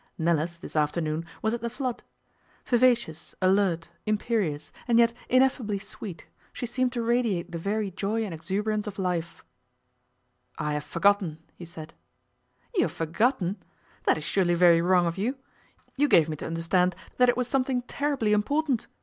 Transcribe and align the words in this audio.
Nella's 0.17 0.57
this 0.57 0.75
afternoon 0.75 1.27
was 1.43 1.53
at 1.53 1.61
the 1.61 1.69
flood. 1.69 2.01
Vivacious, 2.65 3.35
alert, 3.39 3.89
imperious, 4.07 4.71
and 4.87 4.97
yet 4.97 5.13
ineffably 5.29 5.77
sweet, 5.77 6.25
she 6.51 6.65
seemed 6.65 6.91
to 6.93 7.03
radiate 7.03 7.51
the 7.51 7.59
very 7.59 7.91
joy 7.91 8.25
and 8.25 8.33
exuberance 8.33 8.87
of 8.87 8.97
life. 8.97 9.43
'I 10.57 10.73
have 10.73 10.83
forgotten,' 10.83 11.37
he 11.55 11.65
said. 11.65 11.93
'You 12.73 12.85
have 12.85 12.91
forgotten! 12.91 13.57
That 14.05 14.17
is 14.17 14.23
surely 14.23 14.55
very 14.55 14.81
wrong 14.81 15.05
of 15.05 15.19
you? 15.19 15.37
You 15.97 16.07
gave 16.07 16.27
me 16.27 16.35
to 16.37 16.47
understand 16.47 16.95
that 17.17 17.29
it 17.29 17.37
was 17.37 17.47
something 17.47 17.83
terribly 17.83 18.33
important. 18.33 18.87